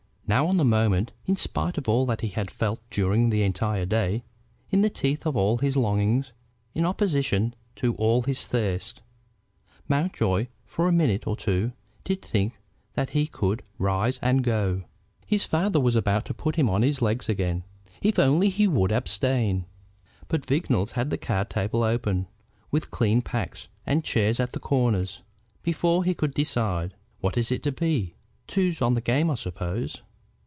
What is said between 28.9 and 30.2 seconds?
the game I suppose."